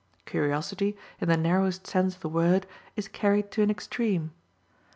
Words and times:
Curiosity, 0.25 0.97
in 1.19 1.29
the 1.29 1.37
narrowest 1.37 1.85
sense 1.85 2.15
of 2.15 2.21
the 2.21 2.27
word, 2.29 2.65
is 2.95 3.07
carried 3.07 3.51
to 3.51 3.61
an 3.61 3.69
extreme. 3.69 4.31